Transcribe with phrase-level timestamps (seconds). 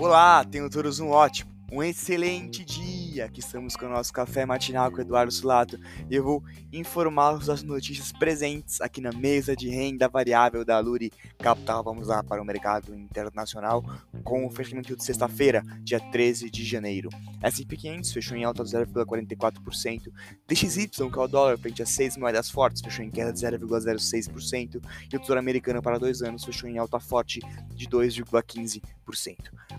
[0.00, 2.99] Olá, tenham todos um ótimo, um excelente dia.
[3.18, 5.76] Aqui estamos com o nosso café matinal com Eduardo Sulato
[6.08, 11.12] e eu vou informá-los das notícias presentes aqui na mesa de renda variável da Luri
[11.36, 11.82] Capital.
[11.82, 13.82] Vamos lá para o mercado internacional
[14.22, 17.10] com o fechamento de sexta-feira, dia 13 de janeiro.
[17.42, 20.12] S&P 500 fechou em alta de 0,44%,
[20.46, 24.80] DXY, que é o dólar frente a seis moedas fortes, fechou em queda de 0,06%
[25.12, 27.40] e o Tesouro Americano para dois anos fechou em alta forte
[27.74, 28.80] de 2,15%.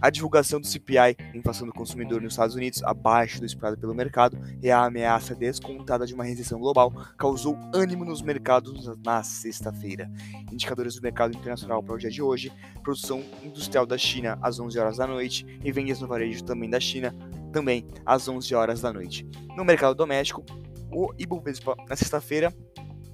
[0.02, 4.38] A divulgação do CPI, inflação do consumidor nos Estados Unidos, abaixo do esperado pelo mercado,
[4.62, 10.12] e a ameaça descontada de uma recessão global causou ânimo nos mercados na sexta-feira.
[10.52, 12.52] Indicadores do mercado internacional para o dia de hoje:
[12.84, 16.80] produção industrial da China às 11 horas da noite e vendas no varejo também da
[16.80, 17.16] China
[17.52, 19.28] também às 11 horas da noite.
[19.56, 20.44] No mercado doméstico,
[20.92, 22.54] o Ibovespa na sexta-feira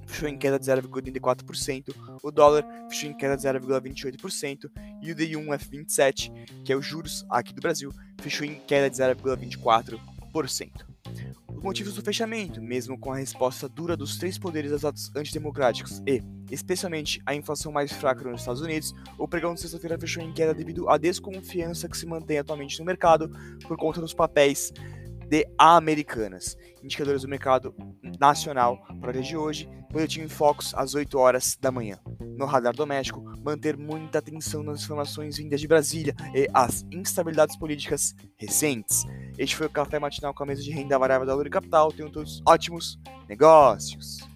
[0.08, 4.71] fechou em queda de 0,84%, o dólar fechou em queda de 0,28%
[5.02, 6.31] e o D1 F27,
[6.64, 7.92] que é os juros aqui do Brasil,
[8.30, 10.72] fechou em queda de 0,24%.
[11.47, 16.02] Os motivos do fechamento, mesmo com a resposta dura dos três poderes dos atos antidemocráticos
[16.06, 20.33] e, especialmente, a inflação mais fraca nos Estados Unidos, o pregão de sexta-feira fechou em
[20.33, 23.31] queda devido à desconfiança que se mantém atualmente no mercado
[23.67, 24.72] por conta dos papéis
[25.28, 26.55] de Americanas.
[26.83, 27.73] Indicadores do mercado
[28.20, 31.98] nacional para o dia de hoje, boletim Focus às 8 horas da manhã.
[32.38, 38.16] No radar doméstico, manter muita atenção nas informações vindas de Brasília e as instabilidades políticas
[38.38, 39.05] recentes.
[39.38, 41.91] Este foi o Café Matinal com a mesa de renda variável da Lura Capital.
[41.91, 44.27] Tenham todos ótimos negócios!